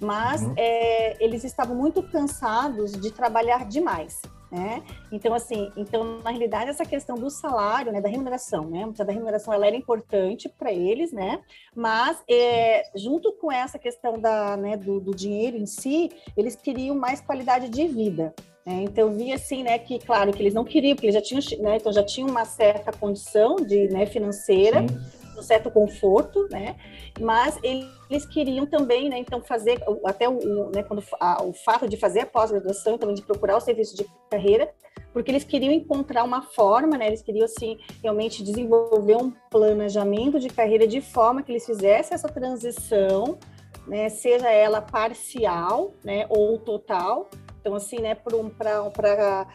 mas 0.00 0.40
uhum. 0.40 0.54
é, 0.56 1.22
eles 1.22 1.44
estavam 1.44 1.76
muito 1.76 2.02
cansados 2.02 2.92
de 2.92 3.10
trabalhar 3.10 3.66
demais. 3.66 4.22
Né? 4.50 4.82
Então, 5.12 5.32
assim, 5.32 5.70
então, 5.76 6.18
na 6.24 6.30
realidade, 6.30 6.70
essa 6.70 6.84
questão 6.84 7.16
do 7.16 7.30
salário, 7.30 7.92
né, 7.92 8.00
da 8.00 8.08
remuneração, 8.08 8.68
né, 8.68 8.84
da 8.96 9.12
remuneração, 9.12 9.54
ela 9.54 9.64
era 9.64 9.76
importante 9.76 10.48
para 10.48 10.72
eles, 10.72 11.12
né, 11.12 11.40
mas, 11.72 12.20
é, 12.28 12.82
junto 12.96 13.32
com 13.34 13.52
essa 13.52 13.78
questão 13.78 14.18
da, 14.18 14.56
né, 14.56 14.76
do, 14.76 14.98
do, 14.98 15.14
dinheiro 15.14 15.56
em 15.56 15.66
si, 15.66 16.10
eles 16.36 16.56
queriam 16.56 16.96
mais 16.96 17.20
qualidade 17.20 17.68
de 17.68 17.86
vida, 17.86 18.34
né? 18.66 18.82
então, 18.82 19.08
eu 19.08 19.14
vi, 19.14 19.32
assim, 19.32 19.62
né, 19.62 19.78
que, 19.78 20.00
claro, 20.00 20.32
que 20.32 20.42
eles 20.42 20.54
não 20.54 20.64
queriam, 20.64 20.96
porque 20.96 21.06
eles 21.06 21.14
já 21.14 21.22
tinham, 21.22 21.62
né, 21.62 21.76
então 21.76 21.92
já 21.92 22.02
tinham 22.02 22.28
uma 22.28 22.44
certa 22.44 22.90
condição 22.90 23.54
de, 23.54 23.86
né, 23.86 24.04
financeira, 24.04 24.80
Sim 24.80 25.19
um 25.40 25.42
certo 25.42 25.70
conforto, 25.70 26.46
né? 26.50 26.76
Mas 27.18 27.58
eles 27.62 28.26
queriam 28.26 28.66
também, 28.66 29.08
né? 29.08 29.18
Então 29.18 29.42
fazer 29.42 29.82
até 30.04 30.28
o, 30.28 30.70
né, 30.70 30.82
quando 30.82 31.02
a, 31.18 31.42
o 31.42 31.52
fato 31.52 31.88
de 31.88 31.96
fazer 31.96 32.20
a 32.20 32.26
pós-graduação, 32.26 32.98
também 32.98 33.14
de 33.14 33.22
procurar 33.22 33.56
o 33.56 33.60
serviço 33.60 33.96
de 33.96 34.06
carreira, 34.30 34.72
porque 35.12 35.30
eles 35.30 35.44
queriam 35.44 35.72
encontrar 35.72 36.24
uma 36.24 36.42
forma, 36.42 36.96
né? 36.96 37.08
Eles 37.08 37.22
queriam 37.22 37.44
assim 37.44 37.78
realmente 38.02 38.44
desenvolver 38.44 39.16
um 39.16 39.32
planejamento 39.50 40.38
de 40.38 40.48
carreira 40.48 40.86
de 40.86 41.00
forma 41.00 41.42
que 41.42 41.50
eles 41.50 41.66
fizessem 41.66 42.14
essa 42.14 42.28
transição, 42.28 43.38
né? 43.86 44.08
Seja 44.08 44.50
ela 44.50 44.80
parcial, 44.80 45.92
né? 46.04 46.26
Ou 46.28 46.58
total. 46.58 47.28
Então 47.60 47.74
assim, 47.74 48.00
né? 48.00 48.14
Para 48.14 49.46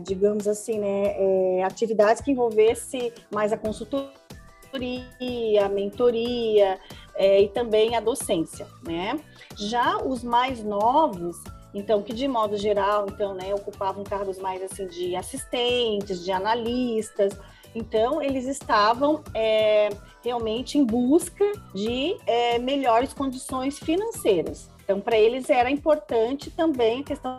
digamos 0.00 0.46
assim, 0.46 0.78
né? 0.78 1.14
É, 1.16 1.64
atividades 1.64 2.20
que 2.20 2.30
envolvesse 2.30 3.12
mais 3.32 3.52
a 3.52 3.56
consultoria 3.56 4.19
consultoria, 4.70 5.68
mentoria 5.68 6.78
é, 7.14 7.42
e 7.42 7.48
também 7.48 7.96
a 7.96 8.00
docência, 8.00 8.66
né? 8.84 9.18
Já 9.56 9.98
os 9.98 10.22
mais 10.22 10.62
novos, 10.62 11.36
então, 11.74 12.02
que 12.02 12.12
de 12.12 12.26
modo 12.26 12.56
geral, 12.56 13.06
então, 13.08 13.34
né, 13.34 13.54
ocupavam 13.54 14.04
cargos 14.04 14.38
mais 14.38 14.62
assim 14.62 14.86
de 14.86 15.14
assistentes, 15.16 16.24
de 16.24 16.32
analistas, 16.32 17.36
então, 17.74 18.20
eles 18.20 18.46
estavam 18.46 19.22
é, 19.32 19.90
realmente 20.24 20.76
em 20.76 20.84
busca 20.84 21.44
de 21.72 22.16
é, 22.26 22.58
melhores 22.58 23.12
condições 23.12 23.78
financeiras. 23.78 24.68
Então, 24.82 25.00
para 25.00 25.16
eles 25.16 25.48
era 25.48 25.70
importante 25.70 26.50
também 26.50 27.00
a 27.00 27.04
questão 27.04 27.38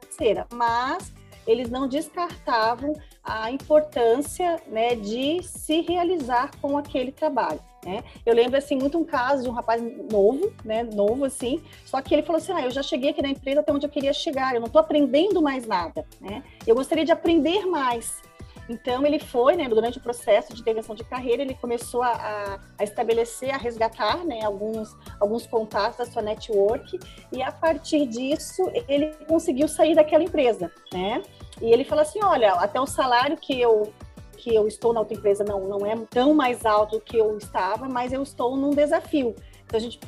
financeira, 0.00 0.46
mas 0.54 1.12
eles 1.48 1.70
não 1.70 1.88
descartavam 1.88 2.92
a 3.24 3.50
importância 3.50 4.60
né, 4.66 4.94
de 4.94 5.42
se 5.42 5.80
realizar 5.80 6.50
com 6.60 6.76
aquele 6.76 7.10
trabalho. 7.10 7.60
Né? 7.84 8.04
Eu 8.26 8.34
lembro 8.34 8.58
assim 8.58 8.76
muito 8.76 8.98
um 8.98 9.04
caso 9.04 9.42
de 9.44 9.48
um 9.48 9.52
rapaz 9.52 9.82
novo, 10.12 10.52
né, 10.64 10.82
novo 10.82 11.24
assim, 11.24 11.62
só 11.86 12.02
que 12.02 12.14
ele 12.14 12.22
falou 12.22 12.38
assim: 12.40 12.52
ah, 12.52 12.62
eu 12.62 12.70
já 12.70 12.82
cheguei 12.82 13.10
aqui 13.10 13.22
na 13.22 13.30
empresa 13.30 13.60
até 13.60 13.72
onde 13.72 13.86
eu 13.86 13.90
queria 13.90 14.12
chegar, 14.12 14.54
eu 14.54 14.60
não 14.60 14.66
estou 14.66 14.80
aprendendo 14.80 15.40
mais 15.40 15.66
nada, 15.66 16.04
né? 16.20 16.42
Eu 16.66 16.74
gostaria 16.74 17.04
de 17.04 17.12
aprender 17.12 17.64
mais. 17.66 18.20
Então 18.68 19.06
ele 19.06 19.18
foi, 19.18 19.56
né, 19.56 19.66
durante 19.68 19.98
o 19.98 20.00
processo 20.00 20.52
de 20.52 20.60
intervenção 20.60 20.94
de 20.94 21.02
carreira, 21.02 21.42
ele 21.42 21.54
começou 21.54 22.02
a, 22.02 22.60
a, 22.78 22.84
estabelecer, 22.84 23.50
a 23.50 23.56
resgatar, 23.56 24.24
né, 24.24 24.44
alguns, 24.44 24.94
alguns 25.18 25.46
contatos 25.46 25.96
da 25.96 26.04
sua 26.04 26.20
network 26.20 26.98
e 27.32 27.42
a 27.42 27.50
partir 27.50 28.06
disso 28.06 28.62
ele 28.86 29.14
conseguiu 29.26 29.66
sair 29.66 29.94
daquela 29.94 30.22
empresa, 30.22 30.70
né? 30.92 31.22
E 31.60 31.72
ele 31.72 31.84
falou 31.84 32.02
assim, 32.02 32.20
olha, 32.22 32.52
até 32.54 32.80
o 32.80 32.86
salário 32.86 33.36
que 33.36 33.60
eu 33.60 33.92
que 34.36 34.54
eu 34.54 34.68
estou 34.68 34.92
na 34.92 35.00
outra 35.00 35.16
empresa 35.16 35.42
não 35.42 35.66
não 35.66 35.84
é 35.84 35.96
tão 36.08 36.32
mais 36.32 36.64
alto 36.64 36.98
do 36.98 37.00
que 37.00 37.16
eu 37.16 37.36
estava, 37.36 37.88
mas 37.88 38.12
eu 38.12 38.22
estou 38.22 38.56
num 38.56 38.70
desafio. 38.70 39.34
Então 39.66 39.78
a 39.78 39.80
gente 39.80 39.98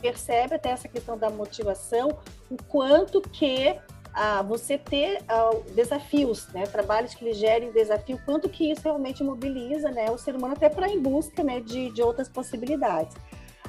percebe 0.00 0.56
até 0.56 0.70
essa 0.70 0.88
questão 0.88 1.16
da 1.16 1.30
motivação, 1.30 2.18
o 2.50 2.56
quanto 2.64 3.20
que 3.20 3.78
a 4.12 4.42
você 4.42 4.76
ter 4.76 5.22
uh, 5.22 5.62
desafios, 5.72 6.46
né, 6.48 6.66
trabalhos 6.66 7.14
que 7.14 7.24
lhe 7.24 7.32
gerem 7.32 7.72
desafio, 7.72 8.20
quanto 8.26 8.48
que 8.48 8.70
isso 8.70 8.82
realmente 8.82 9.24
mobiliza, 9.24 9.90
né, 9.90 10.10
o 10.10 10.18
ser 10.18 10.34
humano 10.34 10.54
até 10.54 10.68
para 10.68 10.88
em 10.88 11.00
busca, 11.00 11.42
né, 11.42 11.60
de, 11.60 11.90
de 11.90 12.02
outras 12.02 12.28
possibilidades. 12.28 13.16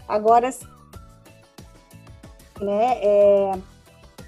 Agora, 0.06 0.50
né, 2.60 3.00
é, 3.02 3.52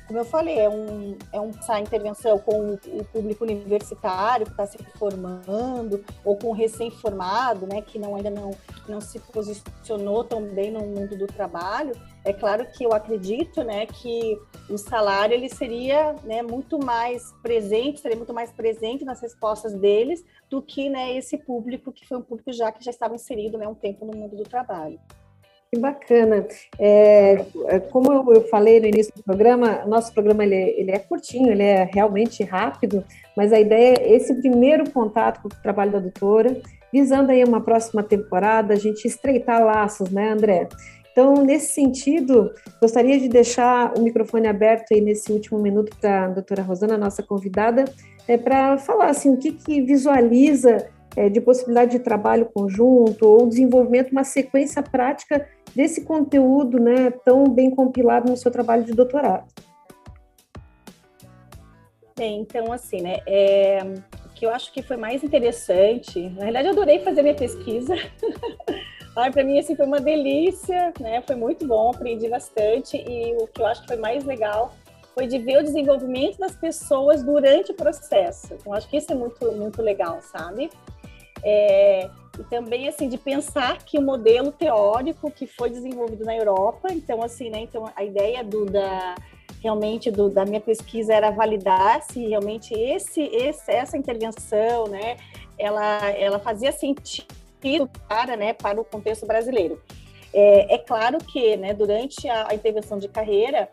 como 0.08 0.20
eu 0.20 0.26
falei, 0.26 0.60
é 0.60 0.70
um, 0.70 1.18
é 1.34 1.42
um 1.42 1.50
essa 1.50 1.80
intervenção 1.80 2.38
com 2.38 2.74
o 2.74 3.04
público 3.06 3.44
universitário 3.44 4.46
que 4.46 4.52
está 4.52 4.68
se 4.68 4.78
formando, 4.98 6.04
ou 6.24 6.38
com 6.38 6.52
recém-formado, 6.52 7.66
né, 7.66 7.82
que 7.82 7.98
não, 7.98 8.16
ainda 8.16 8.30
não, 8.30 8.52
não 8.88 9.02
se 9.02 9.20
posicionou 9.20 10.24
tão 10.24 10.44
bem 10.44 10.72
no 10.72 10.82
mundo 10.82 11.18
do 11.18 11.26
trabalho. 11.26 11.94
É 12.24 12.32
claro 12.32 12.66
que 12.72 12.84
eu 12.84 12.94
acredito 12.94 13.64
né, 13.64 13.86
que 13.86 14.40
o 14.70 14.78
salário 14.78 15.34
ele 15.34 15.50
seria 15.50 16.16
né, 16.24 16.42
muito 16.42 16.78
mais 16.78 17.34
presente, 17.42 18.00
seria 18.00 18.18
muito 18.18 18.34
mais 18.34 18.52
presente 18.52 19.04
nas 19.04 19.22
respostas 19.22 19.74
deles 19.74 20.24
do 20.50 20.62
que 20.62 20.90
né, 20.90 21.16
esse 21.18 21.38
público 21.38 21.92
que 21.92 22.08
foi 22.08 22.18
um 22.18 22.22
público 22.22 22.54
já 22.54 22.72
que 22.72 22.84
já 22.84 22.92
estava 22.92 23.16
inserido 23.16 23.58
né, 23.58 23.68
um 23.68 23.76
tempo 23.76 24.06
no 24.06 24.16
mundo 24.16 24.36
do 24.36 24.44
trabalho. 24.44 25.00
Que 25.72 25.80
bacana. 25.80 26.48
É, 26.80 27.46
é, 27.68 27.80
como 27.80 28.32
eu 28.34 28.48
falei 28.48 28.80
no 28.80 28.88
início 28.88 29.14
do 29.16 29.24
programa, 29.24 29.84
nosso 29.86 30.14
programa 30.14 30.44
ele, 30.44 30.56
ele 30.78 30.92
é 30.92 31.00
curtinho, 31.00 31.52
ele 31.52 31.64
é 31.64 31.90
realmente 31.92 32.44
rápido, 32.44 33.04
mas 33.36 33.52
a 33.52 33.60
ideia 33.60 33.96
é 34.00 34.14
esse 34.14 34.34
primeiro 34.36 34.90
contato 34.92 35.42
com 35.42 35.48
o 35.48 35.62
trabalho 35.62 35.92
da 35.92 36.00
doutora, 36.00 36.56
visando 36.94 37.32
aí 37.32 37.44
uma 37.44 37.62
próxima 37.62 38.04
temporada, 38.04 38.74
a 38.74 38.78
gente 38.78 39.06
estreitar 39.06 39.64
laços, 39.64 40.10
né, 40.12 40.32
André? 40.32 40.70
Então, 41.12 41.34
nesse 41.46 41.74
sentido, 41.74 42.52
gostaria 42.82 43.18
de 43.18 43.30
deixar 43.30 43.98
o 43.98 44.02
microfone 44.02 44.48
aberto 44.48 44.94
aí 44.94 45.00
nesse 45.00 45.32
último 45.32 45.58
minuto 45.60 45.96
para 46.00 46.26
a 46.26 46.28
doutora 46.28 46.62
Rosana, 46.62 46.98
nossa 46.98 47.24
convidada, 47.24 47.86
é, 48.28 48.38
para 48.38 48.78
falar 48.78 49.12
assim, 49.12 49.34
o 49.34 49.38
que, 49.38 49.54
que 49.54 49.82
visualiza 49.82 50.90
é, 51.16 51.30
de 51.30 51.40
possibilidade 51.40 51.92
de 51.92 52.00
trabalho 52.00 52.50
conjunto 52.54 53.26
ou 53.28 53.48
desenvolvimento, 53.48 54.12
uma 54.12 54.24
sequência 54.24 54.84
prática 54.84 55.48
desse 55.76 56.04
conteúdo 56.04 56.80
né, 56.80 57.12
tão 57.24 57.46
bem 57.46 57.70
compilado 57.70 58.30
no 58.30 58.38
seu 58.38 58.52
trabalho 58.52 58.84
de 58.84 58.94
doutorado? 58.94 59.46
Bem, 62.18 62.40
então, 62.40 62.72
assim, 62.72 63.02
né, 63.02 63.18
é, 63.28 63.80
o 64.26 64.30
que 64.34 64.46
eu 64.46 64.50
acho 64.50 64.72
que 64.72 64.82
foi 64.82 64.96
mais 64.96 65.22
interessante, 65.22 66.30
na 66.30 66.44
realidade, 66.44 66.68
eu 66.68 66.72
adorei 66.72 67.00
fazer 67.00 67.22
minha 67.22 67.36
pesquisa. 67.36 67.94
Para 69.14 69.44
mim, 69.44 69.60
assim, 69.60 69.76
foi 69.76 69.86
uma 69.86 70.00
delícia, 70.00 70.94
né, 71.00 71.22
foi 71.22 71.36
muito 71.36 71.68
bom, 71.68 71.90
aprendi 71.90 72.30
bastante, 72.30 72.98
e 72.98 73.36
o 73.38 73.48
que 73.48 73.62
eu 73.62 73.66
acho 73.66 73.82
que 73.82 73.88
foi 73.88 73.98
mais 73.98 74.24
legal 74.24 74.74
foi 75.14 75.28
de 75.28 75.40
ver 75.40 75.60
o 75.60 75.64
desenvolvimento 75.64 76.38
das 76.38 76.56
pessoas 76.56 77.24
durante 77.24 77.72
o 77.72 77.74
processo. 77.74 78.54
Então, 78.54 78.74
acho 78.74 78.88
que 78.90 78.98
isso 78.98 79.12
é 79.12 79.16
muito, 79.16 79.50
muito 79.54 79.82
legal, 79.82 80.22
sabe? 80.22 80.70
É, 81.48 82.10
e 82.40 82.44
também 82.46 82.88
assim 82.88 83.08
de 83.08 83.20
pensar 83.20 83.78
que 83.86 84.00
o 84.00 84.02
modelo 84.02 84.52
teórico 84.52 85.30
que 85.30 85.46
foi 85.46 85.70
desenvolvido 85.70 86.26
na 86.26 86.36
Europa, 86.36 86.92
então 86.92 87.22
assim, 87.22 87.52
né, 87.52 87.60
então 87.60 87.88
a 87.96 88.04
ideia 88.04 88.44
do 88.44 88.66
da 88.66 89.14
realmente 89.62 90.10
do, 90.10 90.30
da 90.30 90.44
minha 90.44 90.60
pesquisa 90.60 91.14
era 91.14 91.30
validar 91.30 92.02
se 92.02 92.28
realmente 92.28 92.74
esse, 92.74 93.22
esse 93.22 93.72
essa 93.72 93.96
intervenção, 93.96 94.88
né, 94.88 95.18
ela 95.58 96.10
ela 96.10 96.40
fazia 96.40 96.72
sentido 96.72 97.90
para, 98.08 98.36
né, 98.36 98.54
para 98.54 98.82
o 98.82 98.84
contexto 98.84 99.28
brasileiro. 99.28 99.80
É, 100.34 100.76
é 100.76 100.78
claro 100.80 101.20
que, 101.20 101.56
né, 101.56 101.74
durante 101.74 102.28
a, 102.28 102.50
a 102.50 102.56
intervenção 102.56 102.98
de 102.98 103.08
carreira, 103.08 103.70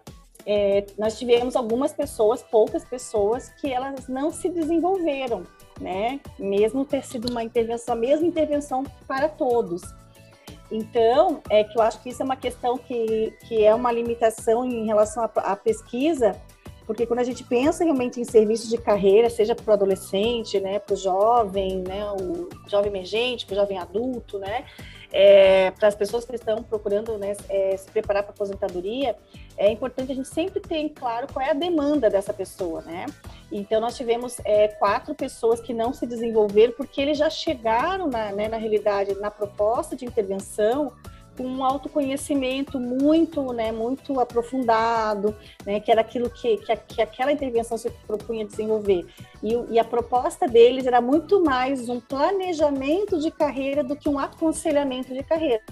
é, 0.46 0.84
nós 0.98 1.18
tivemos 1.18 1.56
algumas 1.56 1.92
pessoas, 1.92 2.42
poucas 2.42 2.84
pessoas, 2.84 3.48
que 3.60 3.72
elas 3.72 4.08
não 4.08 4.30
se 4.30 4.48
desenvolveram, 4.48 5.44
né? 5.82 6.20
Mesmo 6.38 6.84
ter 6.84 7.04
sido 7.04 7.30
uma 7.30 7.42
intervenção, 7.42 7.94
a 7.94 7.98
mesma 7.98 8.26
intervenção 8.26 8.84
para 9.06 9.28
todos. 9.28 9.82
Então, 10.70 11.42
é 11.50 11.62
que 11.62 11.78
eu 11.78 11.82
acho 11.82 12.00
que 12.02 12.08
isso 12.08 12.22
é 12.22 12.24
uma 12.24 12.36
questão 12.36 12.78
que, 12.78 13.34
que 13.46 13.62
é 13.62 13.74
uma 13.74 13.92
limitação 13.92 14.64
em 14.64 14.86
relação 14.86 15.28
à, 15.36 15.54
pesquisa, 15.54 16.34
porque 16.86 17.04
quando 17.04 17.18
a 17.18 17.24
gente 17.24 17.44
pensa 17.44 17.84
realmente 17.84 18.18
em 18.18 18.24
serviços 18.24 18.70
de 18.70 18.78
carreira, 18.78 19.28
seja 19.28 19.54
para 19.54 19.70
o 19.70 19.74
adolescente, 19.74 20.58
né, 20.58 20.78
para 20.78 20.94
o 20.94 20.96
jovem, 20.96 21.82
né, 21.86 22.10
o 22.12 22.48
jovem 22.70 22.90
emergente, 22.90 23.44
para 23.44 23.52
o 23.52 23.56
jovem 23.56 23.76
adulto, 23.76 24.38
né, 24.38 24.64
é, 25.12 25.71
para 25.73 25.88
as 25.88 25.95
pessoas 25.95 26.25
que 26.25 26.35
estão 26.35 26.62
procurando 26.62 27.19
né, 27.19 27.37
é, 27.49 27.76
se 27.76 27.90
preparar 27.90 28.23
para 28.23 28.33
aposentadoria, 28.33 29.14
é 29.57 29.71
importante 29.71 30.11
a 30.11 30.14
gente 30.14 30.28
sempre 30.28 30.61
ter 30.61 30.88
claro 30.90 31.26
qual 31.33 31.45
é 31.45 31.50
a 31.50 31.54
demanda 31.54 32.09
dessa 32.09 32.33
pessoa, 32.33 32.81
né? 32.83 33.07
Então, 33.50 33.81
nós 33.81 33.97
tivemos 33.97 34.38
é, 34.45 34.69
quatro 34.69 35.14
pessoas 35.14 35.61
que 35.61 35.75
não 35.75 35.92
se 35.92 36.07
desenvolveram 36.07 36.73
porque 36.73 37.00
eles 37.00 37.19
já 37.19 37.28
chegaram, 37.28 38.09
na, 38.09 38.33
né, 38.33 38.49
na 38.49 38.57
realidade, 38.57 39.14
na 39.16 39.31
proposta 39.31 39.95
de 39.95 40.07
intervenção 40.07 40.92
um 41.38 41.64
autoconhecimento 41.64 42.78
muito, 42.78 43.52
né, 43.52 43.72
muito 43.72 44.20
aprofundado, 44.20 45.34
né, 45.64 45.80
que 45.80 45.90
era 45.90 46.00
aquilo 46.00 46.28
que, 46.28 46.58
que, 46.58 46.76
que 46.76 47.02
aquela 47.02 47.32
intervenção 47.32 47.78
se 47.78 47.90
propunha 48.06 48.44
desenvolver. 48.44 49.06
E, 49.42 49.54
e, 49.70 49.78
a 49.78 49.84
proposta 49.84 50.46
deles 50.46 50.86
era 50.86 51.00
muito 51.00 51.42
mais 51.42 51.88
um 51.88 52.00
planejamento 52.00 53.18
de 53.18 53.30
carreira 53.30 53.82
do 53.82 53.96
que 53.96 54.08
um 54.08 54.18
aconselhamento 54.18 55.14
de 55.14 55.22
carreira. 55.22 55.62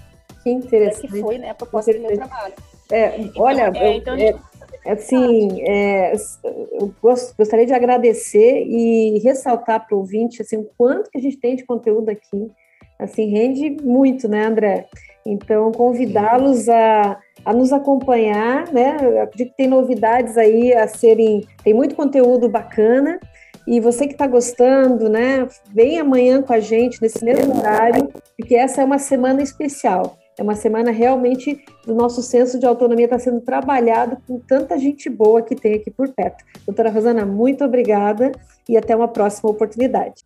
Que 0.43 0.49
interessante. 0.49 1.07
Que 1.07 1.21
foi 1.21 1.37
né, 1.37 1.51
a 1.51 1.55
proposta 1.55 1.93
do 1.93 1.99
meu 1.99 2.15
trabalho. 2.15 2.53
É, 2.91 3.21
então, 3.21 3.43
olha, 3.43 3.71
é, 3.75 3.93
então, 3.95 4.15
é, 4.15 4.91
assim, 4.91 5.61
é, 5.61 6.13
eu 6.43 6.93
gostaria 7.01 7.65
de 7.65 7.73
agradecer 7.73 8.65
e 8.67 9.19
ressaltar 9.19 9.85
para 9.85 9.95
o 9.95 9.99
ouvinte 9.99 10.41
assim, 10.41 10.57
o 10.57 10.69
quanto 10.77 11.09
que 11.09 11.17
a 11.17 11.21
gente 11.21 11.37
tem 11.37 11.55
de 11.55 11.65
conteúdo 11.65 12.09
aqui. 12.09 12.51
Assim, 12.99 13.31
rende 13.31 13.69
muito, 13.81 14.27
né, 14.27 14.45
André? 14.45 14.87
Então, 15.25 15.71
convidá-los 15.71 16.67
a, 16.67 17.17
a 17.45 17.53
nos 17.53 17.71
acompanhar, 17.71 18.71
né? 18.71 18.97
Eu 19.01 19.21
acredito 19.21 19.51
que 19.51 19.57
tem 19.57 19.67
novidades 19.67 20.37
aí 20.37 20.73
a 20.73 20.87
serem. 20.87 21.45
Tem 21.63 21.73
muito 21.73 21.95
conteúdo 21.95 22.49
bacana. 22.49 23.19
E 23.67 23.79
você 23.79 24.07
que 24.07 24.13
está 24.13 24.25
gostando, 24.25 25.07
né? 25.07 25.47
Vem 25.71 25.99
amanhã 25.99 26.41
com 26.41 26.53
a 26.53 26.59
gente 26.59 27.01
nesse 27.01 27.23
mesmo 27.23 27.57
horário, 27.57 28.09
porque 28.37 28.55
essa 28.55 28.81
é 28.81 28.85
uma 28.85 28.97
semana 28.97 29.41
especial. 29.41 30.17
É 30.39 30.43
uma 30.43 30.55
semana 30.55 30.91
realmente 30.91 31.63
do 31.85 31.93
nosso 31.93 32.21
senso 32.23 32.57
de 32.57 32.65
autonomia 32.65 33.05
está 33.05 33.19
sendo 33.19 33.41
trabalhado 33.41 34.17
com 34.25 34.39
tanta 34.39 34.77
gente 34.77 35.09
boa 35.09 35.41
que 35.41 35.55
tem 35.55 35.75
aqui 35.75 35.91
por 35.91 36.09
perto. 36.09 36.43
Doutora 36.65 36.89
Rosana, 36.89 37.25
muito 37.25 37.63
obrigada 37.63 38.31
e 38.67 38.75
até 38.75 38.95
uma 38.95 39.07
próxima 39.07 39.51
oportunidade. 39.51 40.23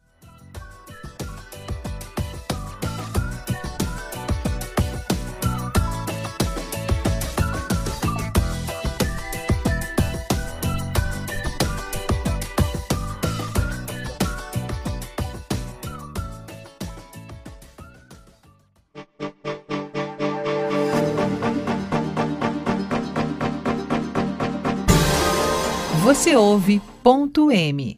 Você 26.35 26.39
ouve 26.39 26.81
ponto 27.01 27.49
M. 27.49 27.97